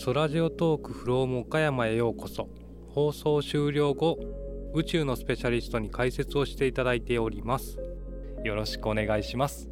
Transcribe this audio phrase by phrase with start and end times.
[0.00, 2.48] ソラジオトークフローム岡山へようこそ。
[2.94, 4.16] 放送終了後
[4.72, 7.80] 宇宙のスペシャリストに解説をしていただいております。
[8.44, 9.68] よろしくお願いします。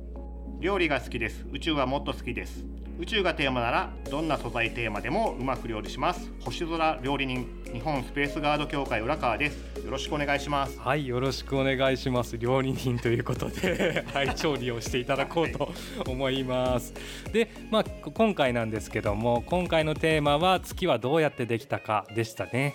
[0.59, 1.47] 料理が好きです。
[1.53, 2.65] 宇宙はもっと好きです。
[2.99, 6.29] 宇宙がテーマならどんな素材テーマでもうまく料理します。
[6.41, 9.76] 星空料理人日本スペースガード協会浦川です。
[9.87, 10.81] よろしくお願いします。
[10.81, 12.37] はいよろしくお願いします。
[12.37, 15.73] 料理人ということで はい調理をしていただこうと
[16.09, 16.93] 思います。
[17.33, 22.75] でまあ今回なんですけども今回のテーマは月はどうやってできたかでしたね。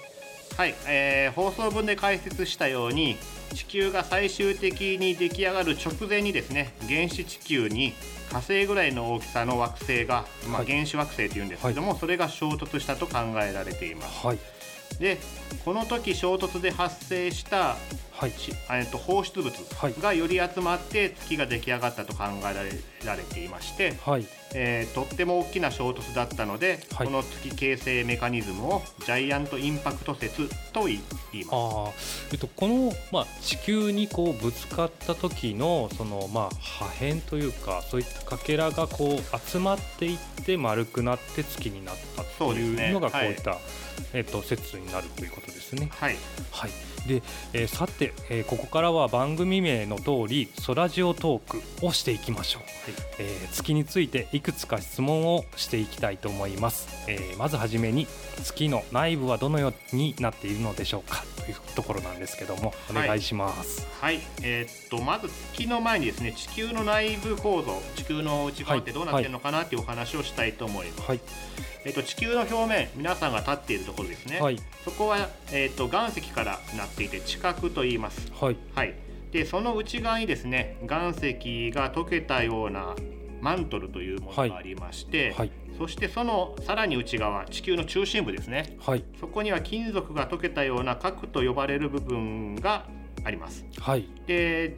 [0.55, 3.17] はい、えー、放送分で解説したように
[3.53, 7.93] 地球が最終的に出来上がる直前にですね原始地球に
[8.31, 14.25] 火星ぐらいの大きさの惑星が、まあ、原始惑星というんですけども、はい、それが衝突したと考えられています。
[14.25, 14.39] はい、
[14.99, 15.17] で
[15.65, 17.75] この時衝突で発生した
[18.21, 18.33] はい、
[18.69, 19.51] えっと放出物
[19.99, 30.99] がより集まって月が出来上がったと考えられていまして、はい、えー、とっても大きな衝突だったので、はい、この月形成メカニズムをジャイアントインパクト説と言い
[31.45, 32.27] ます。
[32.31, 43.55] えっと、この、まあ、地球にこうぶつかった時のその、まあ、破片というかそういったかけらがこう集まっていって丸くなって月になったというのがこういった、ね。
[43.55, 43.65] はい、
[44.13, 45.89] えっと、説になるということですね。
[45.91, 46.15] はい、
[46.51, 52.71] はいで、えー、さて、えー、ここからは番組名の通りソラジオトークをしていきましょう、はい、
[53.19, 58.07] えー、月についていくつか質問をしていきたいと思います、えー、まずはじめに
[58.43, 61.23] 月の内部はどのようになっているのでしょうか。
[61.41, 63.87] というところなんですけどもお願いします。
[63.99, 71.19] はい、はい、えー、っとまず月の前にですね地球の内部構造地球の内側ってどうなってるのかなっていうお話をしたいと思います、はい。
[71.83, 78.57] えっと、地球の表面皆さんが立っているところですね、はい、そこは、えっと、岩石からなっていて地殻と言います、はい。
[78.75, 78.95] はい、
[79.31, 82.95] でその内側にですね岩石が溶けたような
[83.41, 92.85] マントルというものがありまして、はい、そしてそのさらに内側地球の中心部ですね、はい、そこには金属が溶けたような核と呼ばれる部分が
[93.23, 93.65] あります。
[93.79, 94.75] はい、で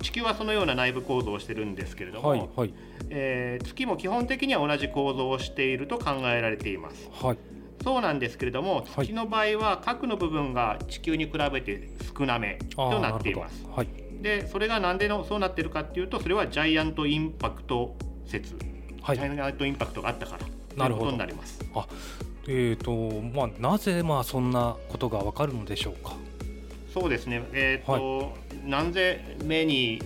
[0.00, 2.48] 地球はそのような内部構造をしてるんですけれども、はい。
[2.56, 2.74] はい、
[3.08, 7.08] えー、月も基本的には同じ構造をしていると考えられています。
[7.10, 7.38] はい、
[7.84, 13.64] そうなんですけれども月の場合は核の部分が地球に比べて少なめとなっています。
[13.76, 13.88] はい、
[14.22, 17.94] でそれが何でのそうなってるかっていうとそれはジャイアントインパクト
[18.26, 18.56] 説、
[19.02, 20.86] はい、ジャイアントインパクトがあったから。
[20.88, 21.60] ということになります。
[21.74, 21.86] あ
[22.48, 26.14] えーとまあ、なぜまあそんなことがわかるのでしょうか？
[26.92, 28.28] そうですね、えーと、は
[28.66, 30.00] い、なんぜ目に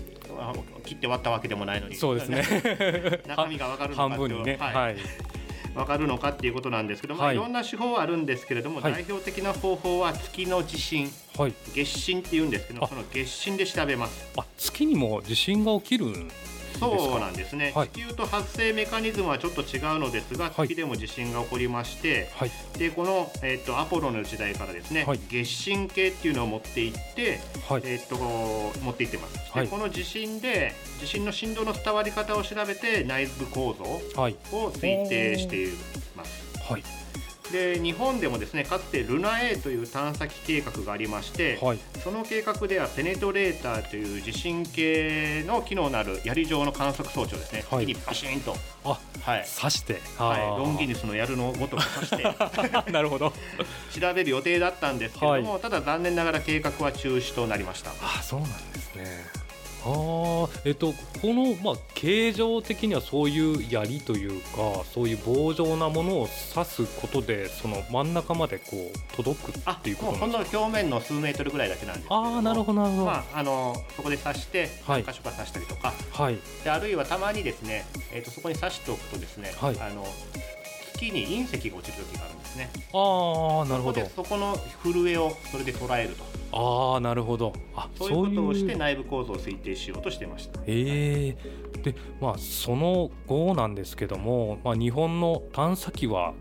[0.84, 1.94] 切って割ったわけでもないのに。
[1.94, 2.42] そうですね。
[3.26, 4.96] 中身が分かるのか半分にね、はい、はい、
[5.74, 14.28] 分かるのかっていうことなんですけども、はい、いろんな手法はあるんですけれども、はい、代表的な方法は月の地震、はい、月震っていうんですけどその月震で調べます。
[14.36, 16.28] あ月にも地震が起きるん
[16.78, 27.40] そうなんですね、はい、地球と発生メカニズムはちょっと違うのですが、月でも地震が起こりまして、はい、でこの、えーと、アポロの時代からですね、はい、月震計っていうのを持っていって、
[27.82, 28.16] えーと、
[28.82, 35.72] 持っていってます、でこの地震で地震の振動の伝わり方を調べて内部構造を推定してい
[36.16, 36.72] ます。
[36.72, 37.07] はい
[37.52, 48.54] で日本でもですねかつてルナ A という探査機計画がありまして、はい、その計画ではペネトレーターという地震計の機能のある槍状の観測装置をですね、はい、にパシンと。
[48.84, 52.22] あ、はい、刺して、はい、ロンギヌスのやるのごとく刺して。
[52.92, 53.32] なるほど。
[53.98, 57.90] 調べる予定だったんですけれども、はい、ただ残念ながら計画は中止となりました。
[58.02, 59.37] あそうなんですね
[59.84, 70.58] あえっと、この、まあ、形状的にはそういう槍というかそういう棒状なものを刺すことでその真ん中までこう届くっていうことなんですか？
[70.60, 72.16] 表面の数メートルぐらいだけなんですけど。
[72.16, 80.06] あなるほどなるほど、まあ、あのそこで刺して何箇所か刺したりとか、はい、であるいはたまにですね、えーと、そこに刺しておくとですね、はい、あの
[80.94, 82.70] 月に隕石が落ちる時があるんですね。
[82.92, 84.04] ああなるほど。
[84.16, 87.52] そこの震えをそれで捉えるとああなるほど。
[87.74, 88.36] あそういう。
[88.36, 90.60] ことをして内部構造を推定しようとしてました。
[90.66, 91.78] ええ。
[91.78, 96.34] ー、でまあその後なんですけども、まあ、日本の探査機は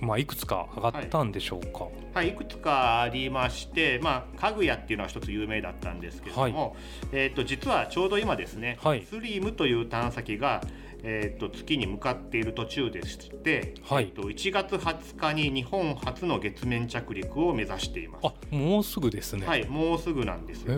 [0.00, 6.72] まあ、いくつか上がったんでしょうか、はい、はい、いくつかありまして、まあ、かぐやっていうのは一つ有名だったんですけれども、はい、
[7.12, 10.62] えー、と実はちょうど今ですね、はい、スリムという探査機が
[11.08, 18.26] えーと、月に向かっている途中でして、はい、えーと、1月20日に日本初の月面着陸を目指しています。
[18.26, 19.46] あもうすぐですね。
[19.46, 20.74] はいもうすぐなんですよ。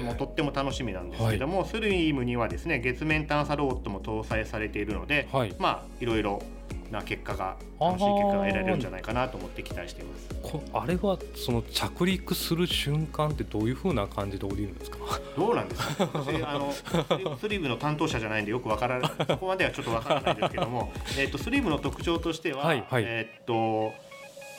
[0.00, 6.40] もうとっても楽しみなんですけども、はい、スリムにはですね月面探査ロボットも搭載されているので、はい、まあいろいろ
[6.90, 10.28] な結果が楽しい結果が得られるんじゃないかなと思って期待しています。
[10.42, 14.98] こあれはその着陸する瞬間ってどういうふうな感じで降りるんですか？
[15.36, 16.08] どうなんですか？
[16.46, 19.10] あのスリムの担当者じゃないんでよくわからない。
[19.26, 23.92] そこまではちょっとわからないですけども、 えっとスリムの特徴としては、はいはい、えっと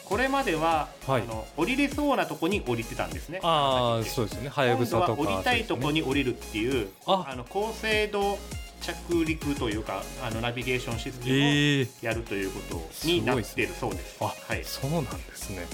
[0.05, 3.39] これまでは、はい、あの降りれそうなとこに降りてたんですね。
[3.41, 4.49] ああ、そうですね。
[4.49, 8.37] はやぶさとか、降りたいとこに降りるっていう、あの高精度
[8.85, 12.61] 着陸というかあのナビゲーションシステムをやるというこ
[13.01, 14.17] とになっているそうです。
[14.21, 15.65] あ、はい、そうなんですね。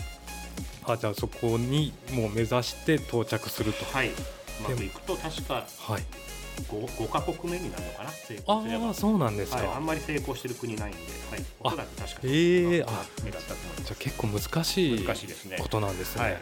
[0.85, 3.85] あ、じゃあそこにもう目指して到着すると。
[3.85, 4.09] はい。
[4.09, 4.11] う
[4.63, 6.03] まくいくと確か、はい、
[6.67, 8.11] 五五か国目になるのかな？
[8.11, 8.89] 成功すれば。
[8.89, 10.97] あそうなんですか、はい、あんまり成功してる国ないんで、
[11.31, 12.35] はい、おそらく確かにえ。
[12.35, 13.83] えー、あ目だったと思います。
[13.85, 15.57] じゃあ結構難しい難しいですね。
[15.59, 16.37] ことなんですね、はい、あ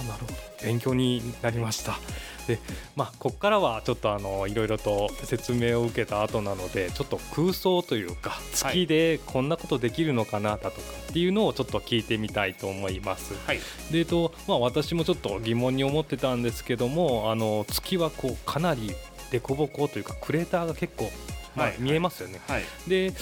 [0.00, 0.34] あなるほど。
[0.62, 1.98] 勉強になりました
[2.46, 2.58] で
[2.96, 10.76] まあここからはちょっとあのいろいろと説明を受けた後なのでちょっと空想というか月でこんなことできるのかなだとか
[11.10, 13.34] っていうのをちょっと聞いてみたいと思います。
[13.46, 13.58] はい、
[13.90, 18.92] でえっとまあ私もちょっと疑問に思ってたんですけどもあの月はこうかなり
[19.30, 21.10] 凸凹というかクレーターが結構、
[21.54, 22.40] まあ、見えますよね。
[22.48, 23.12] はい、でっ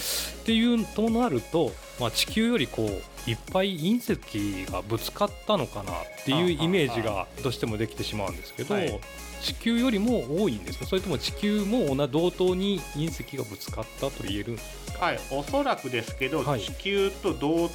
[0.45, 5.95] ていうとなると、まあ、地球よりこういっぱい隕石がぶつかったのかなっ
[6.25, 8.99] ていうイメージがどうしてもできてしまうんですけど、はい、
[9.41, 10.85] 地球よりも多いんですか？
[10.85, 17.69] それとも地球も同等に隕石がぶつかったと言えるんですか、はい、おそらくですけど、はい、地球と同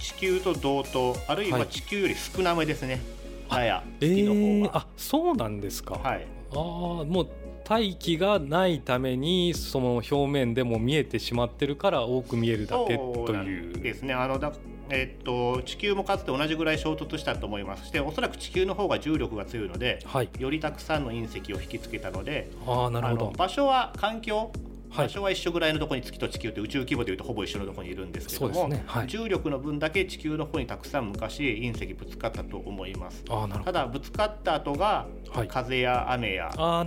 [0.00, 3.00] 地球と同等あるいは地球より少なめですね、
[3.48, 7.28] はい、や月の方は、えー、あそうなんですか、はい、ああもう
[7.68, 13.80] 大気がないためにその表面でも見えてしまってるから多く見えるだけという。
[13.80, 14.14] ですね。
[14.14, 14.52] あのだ
[14.90, 17.82] えっと、地球もかつて同じぐらい衝突したと思います。
[17.82, 23.32] そしておそらく地球の方が重力が強いので、はい、よりたくさんの隕石を引きつけたのであなるほど。
[23.36, 24.50] 場所は環境？
[24.96, 28.82] 場所は一緒ぐらいのところに月と地球って宇宙規模でいうとほぼ一緒のところにいるんですけども、ね。
[28.86, 33.22] はい、重力の分だけ地球の方にたくさん昔隕石ぶつかったと思います。
[33.24, 35.06] ただぶつかった後が
[35.48, 36.84] 風や雨やも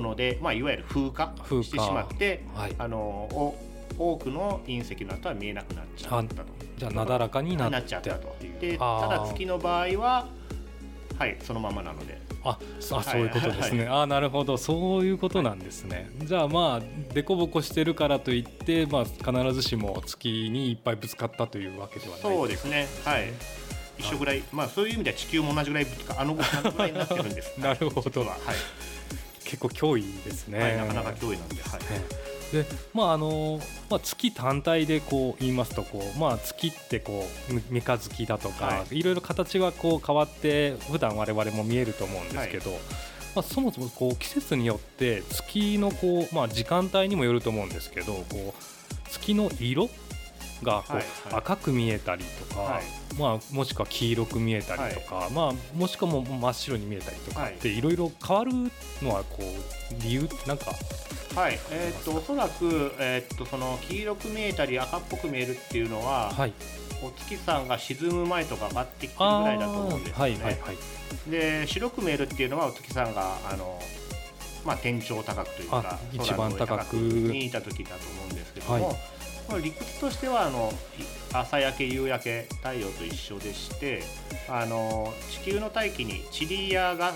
[0.00, 3.54] ので、まあ、いわゆる風化してしまって、はい、あの
[3.98, 6.44] 多くの隕石の後は見えなくなっちゃったと。
[6.76, 10.26] じゃあなだらかになっちゃったとでただ月の場合は
[11.18, 12.22] はいそのままなので。
[12.46, 14.58] ああそういうことですね、はい、あなるほど。
[14.58, 22.86] そういうことなんですね、はい、じゃあまあ凸凹してるからといって、まあ、必ずしも月にいっぱいぶつかったというわけではないそうですね。
[23.02, 23.32] はい
[24.04, 27.56] 一緒ぐらい、まあ、そういう意味では地球も同じぐらいぶつかあのぐらいになってるんです。
[27.60, 28.38] なるほど、はい、
[29.44, 33.60] 結構脅威ですね、はい、なかなか脅威なんで、はい、でまああの
[33.90, 42.80] まあ、月単体でこう言いますとこう、まあ、月ってこう三日月だとか、はい、いろいろ形がこう変わって普段我々も見えると思うんですけど、はい、
[43.36, 49.90] まあ、そもそもこう季節によって月のこう、まあ、時間帯にもよると思うんですけどこう月の色
[50.64, 52.84] がこう赤く見えたりとか、はい、
[53.16, 57.80] まあ、もしくは黄色く見えたりとか、はい、まあ、もしくはも真っ白に見えたりとかってい。
[57.84, 58.50] ろいろ変わる
[59.02, 60.72] のはこう理由なんか
[61.34, 66.52] はい、えー、っとおそらく、えー、っとその黄色く見えたり赤っぽく見えるっていうのは、はい、
[67.02, 70.14] お月さんが沈む前とか上がってきてるぐらいだと思うんですね。
[70.16, 73.80] はいはいはい、で白く見えるっていうのはお月さんがあの
[74.64, 76.94] まあ、天頂高くというか一番高く。
[76.94, 78.96] にいた時だと思うんですけども、はい
[79.62, 80.72] 理屈としてはあの
[81.32, 84.02] 朝焼け夕焼け太陽と一緒でして
[84.48, 87.12] あの地球の大気に塵やが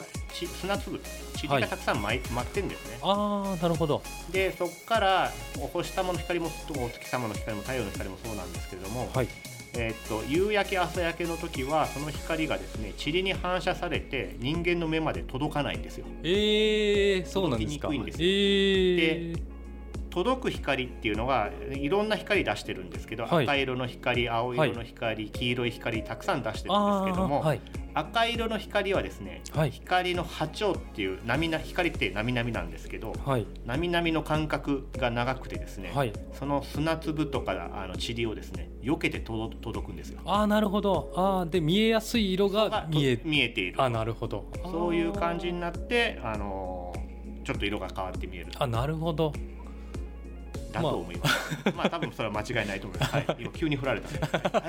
[0.61, 1.01] 砂粒
[1.41, 2.99] 塵がたくさん舞,、舞ってんですね。
[3.03, 9.29] ああなるほどでそこからお星様の光もお月様の光も太陽の光もそうなんですけれども、はい
[9.75, 16.07] えー、っと夕焼け朝焼けの時はその光がですね塵に反射されて人間の目まで届かないんですよ。
[16.23, 17.89] えー、そうなんですか。
[17.89, 18.29] 届きにくいんですよ。
[18.29, 19.58] えー
[20.11, 27.61] 届く光っていうのがいろんな光出してるんですけど、はい、赤色の光青色の光、はい、黄色い光たくさん出してるんですけども、はい、
[27.95, 33.13] 赤色の光はですね、光の波長っていう波な光って波々なんですけど、
[33.67, 35.93] 波々の間隔が長くてですね、
[36.39, 40.21] その砂粒とかあの塵をですね避けて届くんですよ。
[40.25, 41.13] あなるほど。
[41.17, 43.83] あで見えやすい色が見え見えている。
[43.83, 44.47] あなるほど。
[44.65, 46.95] そういう感じになってあの
[47.45, 48.49] ちょっと色が変わって見える。
[48.59, 49.33] あなるほど
[50.83, 51.55] だと思います。
[51.65, 53.13] まあ、まあ、多分それは間違いないと思います。
[53.15, 54.63] はい、今急に振られた、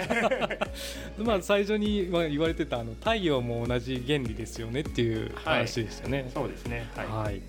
[1.24, 6.22] まあ最初に言われてたあの太陽も同じ原理ですよねっていう話でしたね。
[6.22, 6.88] はい、そうですね。
[6.96, 7.08] はい。
[7.08, 7.42] はい、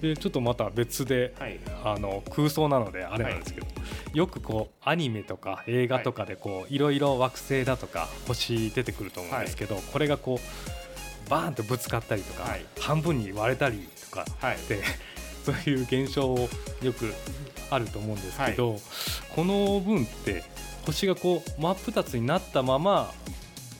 [0.00, 3.72] でちょっとまた別で、はい、あの空想なのであれなんですけど、は
[4.12, 14.82] い、よくこうアニメとか映画とかでこういろいろ惑星だとか星出てくると思うんですけど、これがこうバーンとぶつかったりとか、半分に割れたりとかって、
[15.44, 16.48] そういう現象を
[16.82, 17.14] よく
[17.70, 18.80] あると思うんですけど、はい、
[19.34, 20.42] この分って
[20.86, 23.12] 星がこう真っ二つになったまま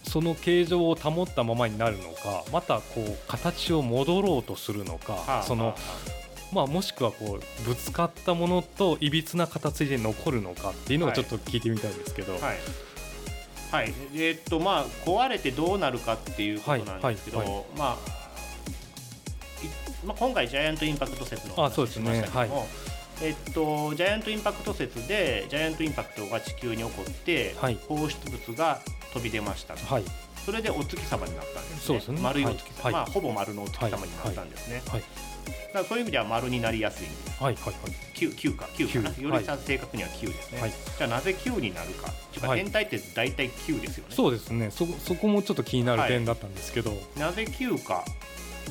[0.05, 12.33] その形状を保ったままになるのかまたこう形を戻ろうとするのか、はあ、その、はあ、まあ、もしくはこうぶつかったものといびつな形で残るのかっていうのをちょっと聞いてみたいんですけど。
[12.33, 12.43] はい、
[13.71, 18.21] はい、えー、っとまあ壊れてどうなるかっていうことなんですけど、まあ
[20.05, 22.51] まあ、今回ジャイアントインパクト説の話をしましたけども、ね。
[22.51, 22.69] はい、
[23.23, 28.81] えっと、ジャイアントインパクト説でジャイアントインパクトが地球に起こって、はい、放出物が
[29.13, 30.05] 飛び出ました、はい、
[30.45, 34.83] それでお月様になったんですね、ね丸いお月様、はい、まあ、ほぼ丸のお月様になったんですね。
[34.89, 35.03] はい
[35.71, 37.43] だからそういう意味では丸になりやすいんです。
[37.43, 37.75] はいはいはい。
[38.15, 39.09] 九九か九かな。
[39.17, 40.61] より正確には九ですね。
[40.61, 42.11] はい、じゃあなぜ九になるか。
[42.33, 44.15] というか天体って大体九ですよね。
[44.15, 44.71] そうですね。
[44.73, 46.93] そそこもちょっと気になる点だったんですけど。
[47.17, 48.05] なぜ九か。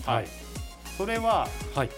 [0.05, 0.27] はい。
[0.97, 1.89] それは、はい、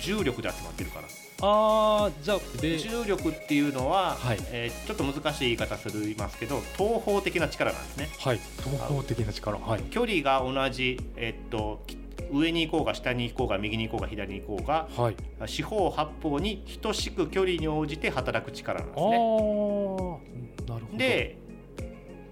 [0.00, 1.08] 重力で集まってるから。
[1.44, 8.08] あじゃあ重力っていうのは、はい、えー、ちょっと難しい言い方するますけど東方的な力なんですね。
[8.20, 11.82] はい、東方的な力、はい、距離が同じ、えー、っと
[12.32, 19.10] 上に行こうが下に行こうが右に行こうが左に行こうが、はい、四方八方に等しく距離に応じて働く力なんですね。
[19.10, 20.20] なるほ
[20.68, 20.96] ど。
[20.96, 21.38] で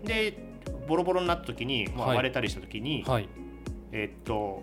[0.05, 0.39] で
[0.87, 3.29] ボロボロになった時に、まあ、割れたりした時に、はい、
[3.93, 4.63] えー、っと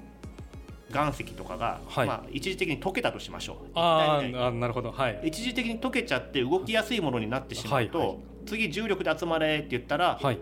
[0.93, 3.57] 岩石とかが、はい、まあ、一時的に溶けたとしましょう。
[3.75, 10.39] ああなるほど、はい、一時的に溶けちゃって動きやすいものになってしまうと、はいはい、次重力で集まれって言ったら、はい。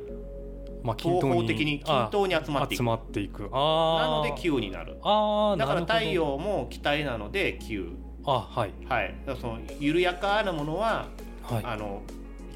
[0.83, 2.77] まあ、東方的に均等に集まっていく。
[2.77, 3.49] 集まっていく。
[3.49, 4.97] なので球になる。
[5.01, 7.89] あだから太陽も気体なので球。
[8.23, 11.07] あはい、はい、その緩やかなものは、
[11.41, 12.03] はい、あの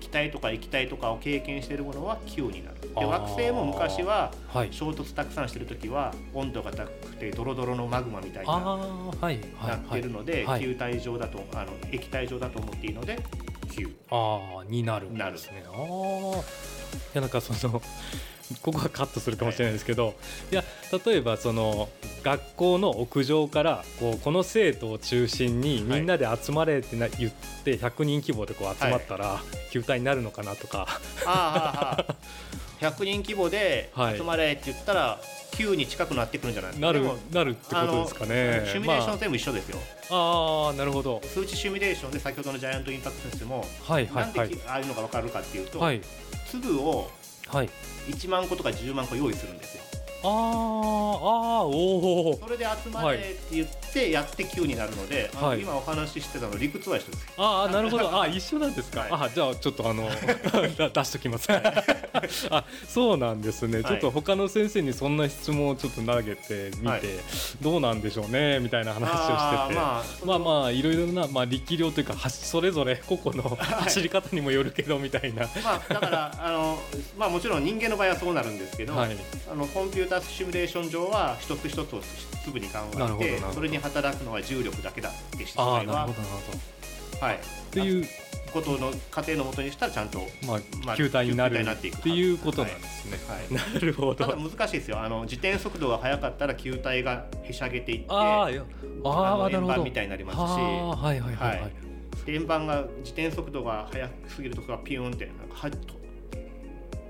[0.09, 2.77] 気体とか液体とかを経験しているものは球になる。
[2.95, 4.31] で惑星も昔は
[4.71, 13.19] 衝突たくさんしてる時は温度が高くてドロドロのマグマみたいになってるので球体状だとあの液体状だと思っていいので
[13.71, 15.63] 球あになるんですね。
[15.71, 16.41] あい
[17.13, 17.79] やなんかその
[18.62, 20.15] ここはカットするかもしれないですけど、はい、
[20.51, 20.63] いや
[21.06, 21.89] 例えばその
[22.24, 27.32] 学校の屋上からこうこの生徒を中心にみんなで集まれってな、言っ
[27.63, 29.41] て100人規模でこう集まったら
[29.72, 30.88] 球体になるのかなとか、
[31.25, 32.06] は
[32.82, 35.20] い、100人規模で集まれって言ったら、
[35.51, 36.72] 9に近くなってくるんじゃない？
[36.72, 38.70] ですかなるなるってことですかね。
[38.72, 39.77] シミュレーション全部一緒ですよ、
[40.10, 41.22] まあ、あなるほど。
[41.24, 46.01] 数値シミュレーションで先ほどのジャイアントインパクトテストも、はいはいはい、なんでああいうのが分かるかっていうと、はい、
[46.48, 47.12] 粒を
[47.51, 47.70] はい。
[48.08, 49.84] 1万個とか10万個用意するんですよ。
[50.21, 57.27] ああおおそれで集まれって言ってやって9になるので、はい、今お話ししてたの理屈は一緒です。
[57.38, 58.21] ああなるほど。
[58.21, 60.09] あ一緒なんですか、はい、あじゃあちょっとあの
[60.93, 61.63] 出しときます、はい、
[62.51, 67.19] あそうなんですね、ちょっと他の先生にそんな質問をちょっと投げてみて、
[67.61, 69.75] どうなんでしょうねみたいな話をしてて。
[69.75, 76.79] まあ、まあまあいろいろな、まあ、力量というかそれぞれ個々の走り方にもよるけどみたいな、まあだからあの
[77.17, 79.07] まあもちろん人間の場合はそうなるんですけど、あ
[79.55, 82.01] のコンピューターシミュレーション上は一つ一つを
[82.43, 86.09] 粒に考えてそれに働くのは重力だけだってした場合は
[87.19, 87.39] はい、っ
[87.71, 88.05] ていう
[88.53, 93.17] ことの過程のもとにしたらちゃんと、まあ、球体になるっていうことなんですね。
[93.27, 94.15] はい、なるほど。
[94.15, 94.99] ただ難しいですよ。
[94.99, 98.49] あの自転速度が速かったら球体がへし上げていって、ああ
[99.51, 101.71] 円盤みたいになりますし、はいはいはい、はい。
[102.27, 105.69] 円盤が自転速度が速すぎるところがピューンってなんかは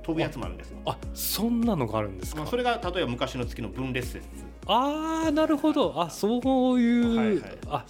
[0.10, 0.74] 飛ぶやつもあるんです。
[0.86, 4.28] あそんなのがあるんですか、まあ、それが例えば昔の月の分裂説。
[4.66, 6.02] ああなるほど。
[6.02, 6.40] あそ
[6.74, 7.86] ういう、はいはい、あ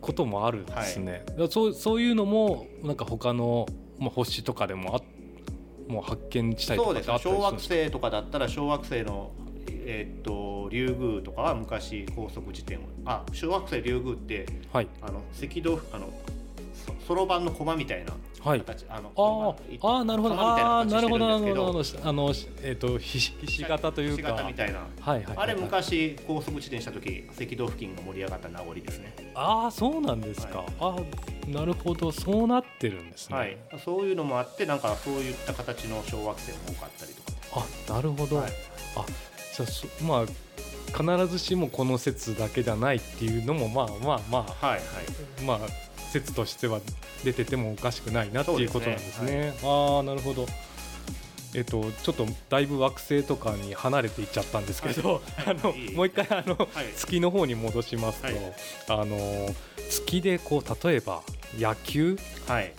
[0.00, 3.66] こともあるんですね、はい、そうそういうのもなんか他の、
[3.98, 5.00] まあ、星とかでもあ
[5.90, 7.24] もう発見したりとかそうです。
[7.24, 9.32] 小惑星とかだったら小惑星の
[9.66, 12.82] えー、っとリュウグウとかは昔高速時点を。
[13.06, 16.12] あ小惑星リュウグウって、はい、あの赤道あの
[17.06, 18.12] そろばんの駒みたいな
[18.44, 20.34] はい、あのああなるほど。
[20.34, 24.44] ああなるほどなるほどあのえっ、ー、とひし形というか。
[24.46, 29.32] みたいな、はいはい、あれ昔高速自転した時赤道付近が盛り上がった名残ですね。
[29.34, 30.96] ああそうなんですか、はい、あ
[31.48, 32.12] なるほど。
[32.12, 37.66] そうなってるんですね、はい、そういうのもあってなんかそういった形の小惑星も多かったりとか。
[37.88, 38.52] あなるほど、はい、
[38.96, 39.04] あ
[39.56, 40.26] じゃあまあ
[40.94, 44.80] 必ずしもこの説だけじゃないっていうのもまあまあまあ、はいはい、
[45.44, 45.58] まあ
[46.14, 46.80] 説としては
[47.24, 49.28] 出ててもおかしくないなっていうことなんですね。
[49.28, 49.40] すね。
[49.40, 50.46] はい、ああなるほど。
[51.56, 58.36] えっと、ちょっとだいぶ惑星とかに離れていっちゃったんですけど、はい、あのもう一回あの、はい、月の方に戻しますと、はい、
[58.88, 59.54] あの
[59.88, 61.22] 月でこう例えば
[61.56, 62.18] 野球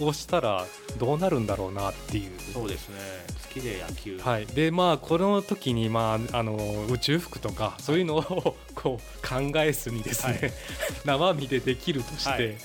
[0.01, 0.65] をしたら
[0.97, 2.95] どうなるんだろうなっていう、そうですね。
[3.49, 4.19] 月で野球。
[4.19, 4.45] はい。
[4.45, 10.51] でまあこの時にまああの宇宙服とかそういうのをこう考えずにですね、
[11.05, 12.57] 生身でできるとして、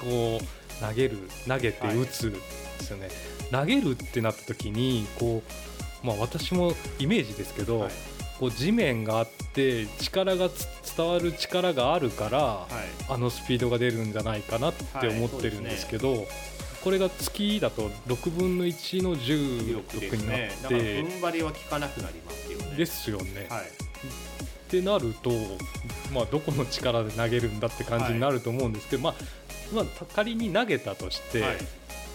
[0.00, 2.38] こう投げる投げて打つで
[2.80, 3.08] すよね、
[3.50, 5.42] はい、投げるってなった時にこ
[6.02, 7.90] う、まあ、私もイメージですけど、はい、
[8.38, 10.48] こう地面があって力が
[10.96, 16.26] 伝わる力があるから、はい、あのスピードが出るんじゃないかなって思ってるんですけど、ね、
[16.84, 20.36] これが月だと6分の1の重力になっ
[20.68, 22.76] て、ね、踏ん張りは効かなくなりますよね。
[22.76, 23.48] ですよね。
[24.66, 25.30] ってなると、
[26.12, 29.14] まあ、どこの力で投げるんだって感じになると思うんですけど、まあ
[29.72, 31.42] まあ、仮に投げたとして、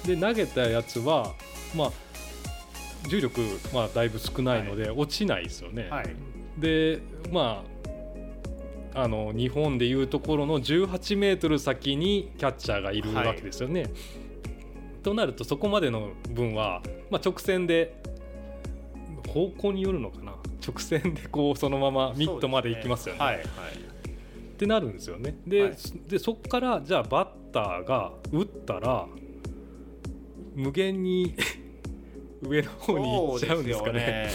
[0.05, 1.33] で投げたやつは、
[1.75, 1.91] まあ、
[3.09, 3.41] 重力、
[3.73, 5.89] まあ、だいぶ少ないので落ちないですよね。
[5.89, 6.05] はい、
[6.57, 6.99] で
[7.31, 7.71] まあ
[8.93, 13.83] あの日本でいうところの18メートル先にキャッチャーがいるわけですよね。
[13.83, 13.91] はい、
[15.03, 17.95] となるとそこまでの分は、まあ、直線で
[19.29, 20.33] 方向によるのかな。
[20.65, 23.19] 直線でこうそのままミットまで行きますよね。
[23.19, 23.25] ね。
[23.25, 23.45] はい、はい、
[24.61, 25.35] ってなるんですよね。
[25.47, 25.75] ではい、
[26.07, 29.07] でそこからじゃあバッターが打ったら
[30.53, 31.35] 無限に
[32.43, 34.29] 上の方に行っちゃうんですかね。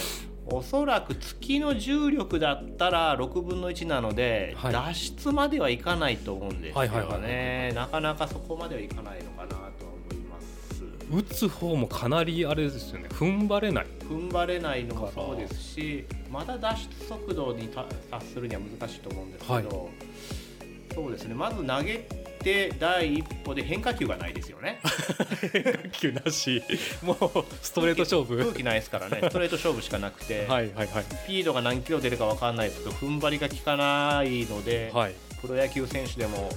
[0.49, 6.83] おそらく月の重力だったら6分の1なので、はい、脱出まではいかないと思うんですよ
[7.19, 9.66] ね、なかなかそこまではいかないのかな
[11.09, 13.07] 打つ方もかなりあれですよね。
[13.09, 13.87] 踏ん張れない。
[13.99, 19.67] 踏ん張れないのもそうですしまだ脱出速度に達するには難しいと思うんですけど、はい、
[20.93, 21.33] そうですね。
[21.33, 22.07] まず投げ
[22.39, 24.79] て第一歩で変化球がないですよね。
[25.53, 26.61] 変化球なし。
[27.01, 27.17] もう
[27.61, 28.37] ストレート勝負。
[28.37, 29.19] 空気ないですからね。
[29.23, 36.49] ストレート勝負しかなくて はいはい、はい、スピードが何キロ出るか分かんないですけど踏ん張りが効かないので、はい、プロ野球選手でも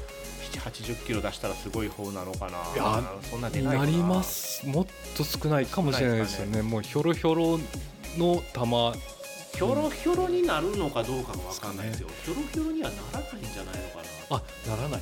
[0.59, 2.59] 780キロ出したらすごい方なのかな。
[2.75, 3.85] いやそんないな。
[3.85, 4.67] ります。
[4.67, 7.59] もっと少ないかもしれないですよね、ね、もうひょろひょろ
[8.19, 9.01] の球。
[9.57, 13.97] ひょろひょろになるのかどうかが分かんないですよ、ね、ひょろひょろにはならないんじゃないのか
[14.31, 14.37] な。
[14.37, 15.01] あならない。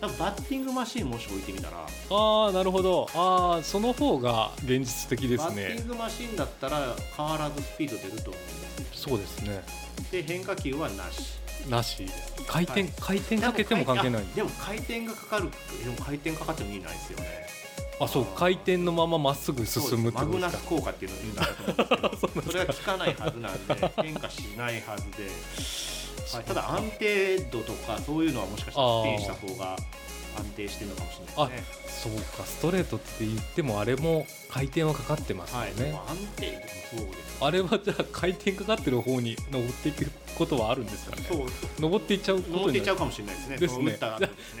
[0.00, 1.78] バッティングマシンもし置いてみたら。
[1.78, 3.08] ああなるほど。
[3.14, 5.62] ああその方が現実的ですね。
[5.62, 9.62] バッティングマシンだったら変わらずスピード出ると思うんですそうですね。
[10.10, 12.06] で変化球はなしなし
[12.46, 14.24] 回転、はい、回転かけても関係ない。
[14.34, 15.50] でも回転がかかる。
[15.82, 17.44] でも回転かかっても意味ないですよね。
[18.00, 25.30] あそう回転のまままっすぐ進むってマグナス効果っていうのを言うんだと思 うんですけどそれが効かないはずなんで 変化しないはずで、
[26.36, 29.76] はい、ただ安定度とかそういうのはもしかしたらスピンした方が
[30.36, 32.44] 安定してるのかもしれないですねそうか。
[32.44, 41.22] ストレートって言ってもあれも回転はかかってますよね、はい、安定そうですあれはじゃあ回転かかってる方に登っていくことはあるんですかね？
[41.78, 43.56] 登っていっちゃうこと登っていっちゃうかもしれないですね。
[43.58, 43.98] ですね。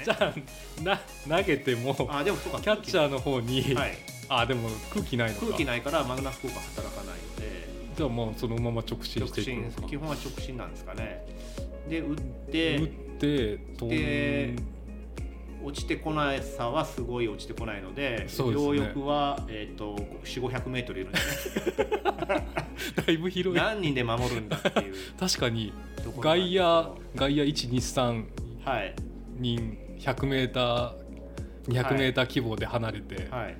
[0.04, 0.34] じゃあ
[0.82, 1.00] な
[1.38, 2.60] 投げてもあでもそうか。
[2.60, 3.96] キャッチャーの方に、はい、
[4.28, 5.46] あでも空気ないのか。
[5.46, 7.64] 空気ないからマグナス効果働かないので。
[7.96, 11.24] じゃあもうそのまま直進していく基本は直進なんですかね。
[11.88, 12.20] で打っ
[12.50, 12.76] て。
[12.76, 14.56] 打って飛んで
[15.64, 21.18] 落ちてこないさはすごい落ちてこないので、でね、両翼は、えーと、4 5 0 0メートルいるんで。
[21.18, 21.50] す
[23.06, 23.62] だいぶ広い。
[23.62, 24.94] 何人で守るんだっていう。
[25.18, 25.72] 確かに。
[26.20, 28.24] 外野外野123
[29.38, 31.04] 人100メーター
[31.68, 33.56] 200メーター規模で離れて、はい、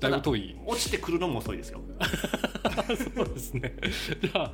[0.00, 0.56] だいぶ遠い。
[0.66, 1.80] 落ちてくるのも遅いですよ。
[3.14, 3.74] そうですね。
[4.22, 4.52] じゃあ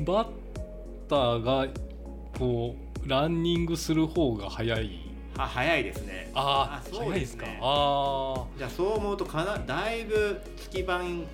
[0.00, 0.28] バッ
[1.08, 1.68] ターが
[2.36, 6.30] こうランニングする方が早いは早いですね。
[6.34, 11.24] ああそうですかあじゃあそう思うとかなだいぶ月版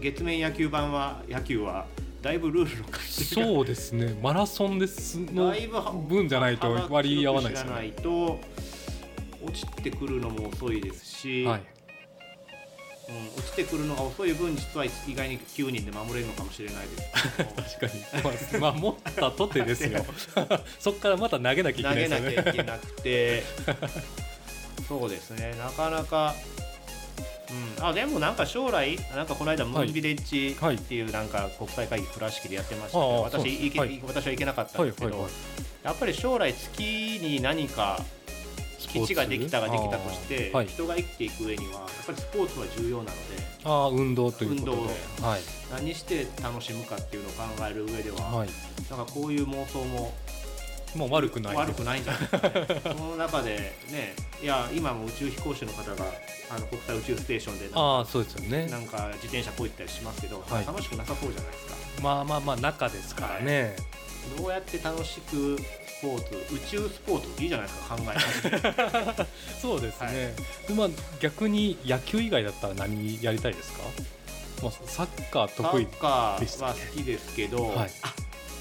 [0.00, 1.86] 月面野球版は野球は
[2.22, 4.18] だいぶルールの改正そうですね。
[4.22, 5.52] マラソンですの
[6.08, 7.92] 分じゃないと割り合わないですよね。
[8.02, 8.40] と
[9.44, 11.73] 落ちてくるのも遅いですし、はい
[13.08, 17.78] うん、落ちてくるのが遅い分実は意外に9人で守れるのかもしれないです。
[17.78, 20.04] 確かに、まあ、守ったとてですよ。
[20.80, 23.42] そこからまた投げなきゃいけない、ね、投げなきゃいけなくて。
[24.88, 25.54] そうですね。
[25.58, 26.34] なかなか
[27.78, 35.32] うん、あでもなんか将来なんかこの間ムーンビレッジっていうなんか国際会議倉敷でやってましたけど、はい、私はい、私は行けなかったんですけど、はいはいはい、
[35.84, 36.80] やっぱり将来月
[37.18, 38.00] に何か
[38.88, 43.14] 基地ができたができたとして、はい、人が生きていく上にはやっぱりスポーツは重要なので
[43.64, 44.76] あ運動ということで。
[44.78, 44.86] 運
[45.22, 45.40] 動、はい、
[45.72, 48.48] 何して楽しむかっていうのを考える上では、はい、
[48.90, 50.12] なんかこういう妄想も
[50.94, 51.56] もう悪くない。
[51.56, 52.20] 悪くないんじゃない？
[52.22, 56.04] ですか、ね、その中でねいや今も宇宙飛行士の方が
[56.50, 58.68] あの国際宇宙ステーションであそうですよね。
[58.68, 61.74] なんか自転車こいったりしますけど、はい、楽しくなさそうじゃないですか。
[62.00, 63.74] まあまあまあ中ですからね、
[64.38, 65.58] どうやって楽しく
[66.02, 69.26] ポーツ宇宙スポーツいいじゃないですか考え
[69.60, 70.34] そうですね、
[70.68, 70.88] はい、まあ
[71.20, 73.82] 逆に野球以外だったら何やりたいですか、
[74.62, 77.90] まあ、サッカー得意サッカーは好きですけど、はい、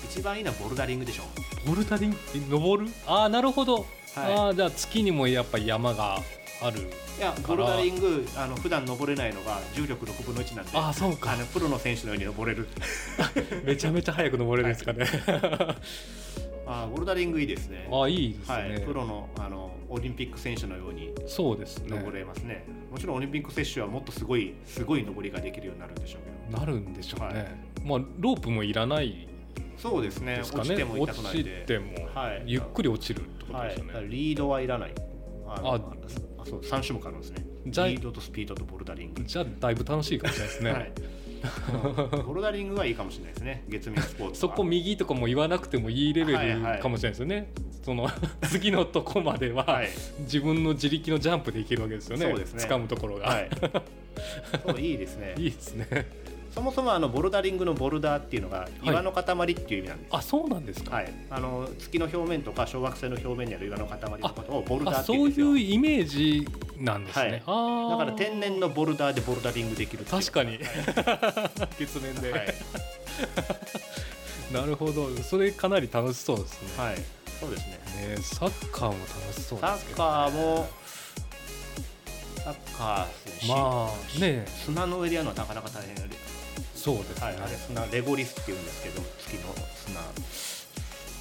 [0.06, 1.24] 一番いいのはボルダリングでしょ
[1.66, 2.18] ボルダリング？
[2.50, 2.92] 登る？
[3.08, 6.22] ああなるほど、はい、ああじゃあ月にもやっぱ山が
[6.62, 6.80] ある
[7.18, 11.34] いやボルダリングあの普段登れないのが重力6分の1なんであそうか。
[11.34, 12.68] あのプロの選手のように登れる。
[13.64, 15.76] めちゃめちゃ早く登れるんですかね、はい、
[16.66, 17.90] あボルダリングいいですね。
[17.92, 21.98] あいいですね、はい、プロのあのオリンピック選手のようにそうですね。
[21.98, 22.66] 登れますね。
[22.92, 26.60] もちろんオリンピック選手はもっとすごいすごい登りができるようになるんでしょうけど。
[26.60, 27.48] なるんでしょうね、はい、
[27.84, 29.28] まあロープもいらない
[29.78, 31.52] そうですね、ね、落ちても痛くないで。
[31.52, 34.94] 落ちても、はい、ゆっくり落ちるってことですよね、はい、リードはいらない。
[35.48, 35.80] ああ
[36.46, 37.46] そう3種目あるんですね。
[37.66, 39.24] リードとスピードとボルダリング。
[39.24, 40.92] じゃあだいぶ楽しいかもしれないですね、はい
[42.26, 43.64] ボルダリングはいいかもしれないですね。
[43.68, 47.50] 月面スポーツそこ右とかも言わなくてもいいレベルかもしれないですよね、はいはい、
[47.84, 48.10] その
[48.50, 49.82] 次のとこまでは、
[50.20, 52.26] 自分の自力のジャンプでいけるわけですよね。
[52.26, 52.64] そうですね。
[52.64, 53.50] 掴むところが、はい、
[54.66, 55.36] そういいですね。
[55.40, 55.88] いいですね
[56.54, 65.48] そもそもあのボルダリングのボルダーっていうのが岩の塊っていう意味なんです、はい、あそうなんですか、はい、あの月の表面とか小惑星の表面にある岩の塊のことをボルダーって言うんですよ。
[65.48, 70.60] そういうイメージなんですね、はい、だから天然のボルダーでボルダリングできる確かに。
[71.80, 72.54] 月面で、はい、
[74.54, 75.10] なるほど。
[75.18, 76.84] それかなり楽しそうですね。
[76.84, 76.98] はい。
[77.40, 77.84] そうですね。
[78.10, 80.68] ねサッカーも楽しそうですね、サッカーも
[82.44, 85.96] サッカーまあね砂の上でやるのはなかなか大変
[86.84, 89.54] そうですね、はい、あれ砂レゴリスっていうんですけど月の
[89.86, 90.02] 砂。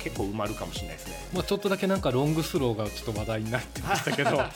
[0.03, 1.14] 結構埋まるかもしれないですね。
[1.33, 4.51] まあちょっとだけなんかロングスローがちょっと話題になってましたけど、 あ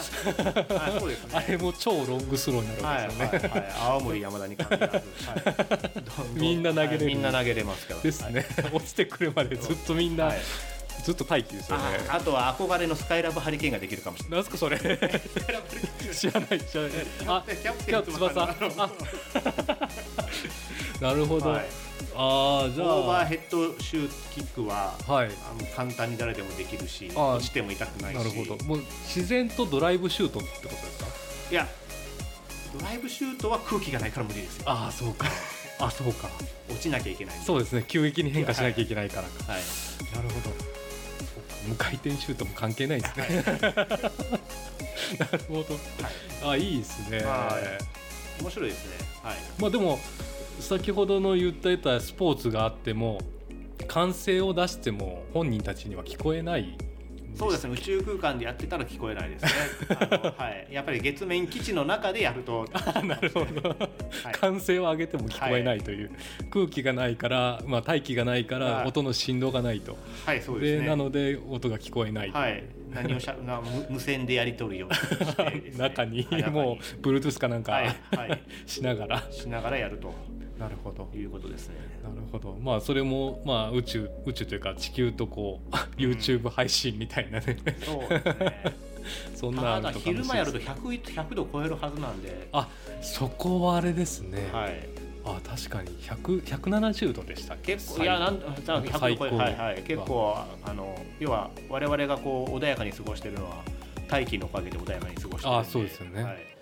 [0.98, 1.30] そうですね。
[1.34, 3.46] あれも超ロングスローになるんですよね。
[3.46, 5.02] はいはいはい、青森山田に限ら
[6.34, 8.00] みんな投げれる、みんな投げれますから。
[8.00, 8.44] ですね。
[8.72, 10.32] 落ちてくるまでずっとみんな。
[11.04, 11.84] ずっと待機ですよね。
[12.08, 14.40] あとは憧れのスカイラブハリケーンができるかもしれない。
[14.40, 14.78] なんすかそれ？
[16.12, 16.92] 知らない知らない。
[17.28, 18.54] あキャプテン翼
[21.00, 21.66] なるほど、はい、
[22.14, 22.96] あじゃあ。
[22.96, 25.30] オーバーヘッドシューキックは、はい、あ
[25.62, 28.16] の簡単に誰でもできるし落ちても痛くないし。
[28.16, 28.64] なるほど。
[28.64, 31.06] もう自然とドライブシュートってことですか？
[31.50, 31.66] いや
[32.78, 34.64] ドライブシュートは空気がないから無理ですよ。
[34.66, 35.26] ああそうか。
[35.78, 36.30] あそうか。
[36.70, 37.84] 落ちなきゃいけないそうですね。
[37.86, 40.54] 急激に変化しなきゃいけないからか、はい、はい、なるほど。
[41.68, 43.42] 無回転シュートも関係ないですね、
[45.18, 45.74] なるほど、
[46.44, 47.58] はい、あいいですね、は
[48.38, 48.92] い、面白いですね。
[49.24, 49.36] はい。
[49.58, 49.98] まあでも
[50.60, 53.18] 先ほどの言ったたスポーツがあっても
[53.86, 56.76] 歓声を出しても本人たちには聞こえない
[57.36, 57.74] そうですね。
[57.74, 59.50] 宇宙空間でやってたら聞こえないですね。
[60.38, 62.66] はい、やっぱり月面基地の中でやると。
[63.04, 66.16] なるほど、はい、歓声を上げても聞こえないという、は
[66.46, 72.30] い、空気がないから、まあ、大気がないから音の振動がないと、はいそうですね、なので音が聞こえない。
[72.30, 72.64] はい。
[72.94, 76.26] 何をしゃ な無線でやり取るようにして、ね、中に。
[76.50, 79.22] もう Bluetooth かなんか、はいはい、しながら。
[79.30, 80.14] しながらやると
[80.58, 81.76] なるほどいうことですね。
[82.02, 82.56] なるほど。
[82.60, 87.56] まあそれもまあ宇宙宇宙というか地球とこう YouTube 配信みたいなね。
[87.84, 88.62] そうですね。
[89.36, 92.48] そんなただ昼間やると 100, 100度超えるはずなんで。
[92.52, 92.68] あ
[93.00, 94.48] そこはあれですね。
[94.52, 94.88] はい。
[95.24, 103.56] あ確かに100 170度でした結構いやなん100度超えはいはい結構あの要は我々がこう穏やかに過ごしてるのは
[104.08, 106.22] 大気のおかげで穏やかに過ごしてるあそうですよね。
[106.22, 106.55] はい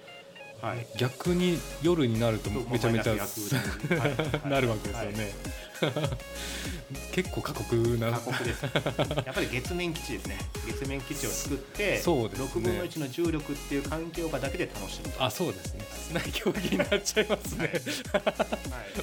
[0.64, 3.14] はい、逆に夜になるとめちゃめちゃ
[4.48, 5.33] なるわけですよね。
[7.12, 8.12] 結構過酷な。
[8.12, 8.62] 過酷です。
[8.62, 10.38] やっぱり月面基地ですね。
[10.66, 15.85] 月面基地を作ってそうです、ね、6分の1の重力っていう環境下だけで楽しむあそうですね。
[15.94, 17.72] 室内競技になっちゃいますね、
[18.12, 18.29] はい。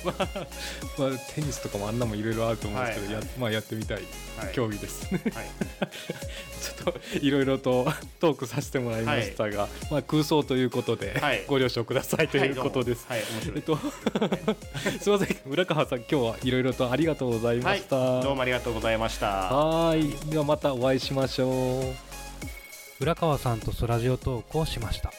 [0.05, 0.27] まあ、
[0.97, 4.01] まあ、テニスとかもあんなもいろいろあると思うんですけど、はい、やまあ、やってみたい
[4.53, 5.11] 競技です。
[5.11, 5.45] ね、はい、
[6.61, 11.19] ちょっといろいろとトークさせてもらいましたが、まあ、空想ということで、
[11.51, 13.21] ご了承くださいということです、はい
[13.53, 13.75] えっと、
[15.01, 19.27] すみません浦川さん今日はいろいろとありがとうございました、はい、どうもありがとうございました。
[19.27, 21.83] はいではまたお会いしましょう。
[23.01, 25.11] 浦川さんとソラジオトークをしました。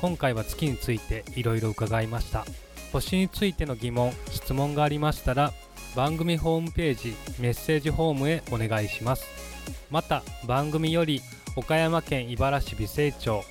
[0.00, 2.44] 今回は月についていろいろ伺いました。
[2.92, 5.52] 星についての疑問質問がありましたら
[5.94, 9.24] 番組ホームページメッセージホームへお願いします。
[9.90, 11.22] また番組より
[11.56, 13.42] 岡山県井原市美星町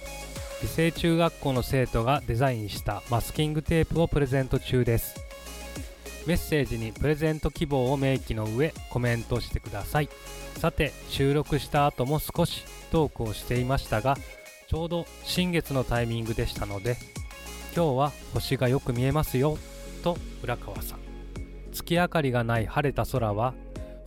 [0.65, 5.23] 美星中学校の生徒がデザインしたマスキングテープをプレゼント中です。
[6.25, 10.09] メッセージにプレゼント希望を明記の上コメントしてください。
[10.57, 14.17] さて収録した後も少しトークをしていましたが
[14.67, 16.97] ちょうど新月のタイミングでしたので
[17.75, 19.59] 今日は星がよく見えますよ
[20.03, 20.99] と浦川さん。
[21.73, 23.53] 月明かりがない晴れた空は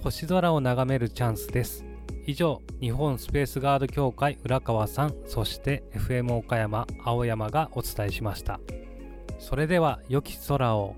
[0.02, 1.87] 星空を眺めるチャンスです。
[2.28, 8.60] 以上日本スペースガード協会浦川さんそして FM 岡山青山がお伝えしました。
[9.38, 10.94] それでは良き空を。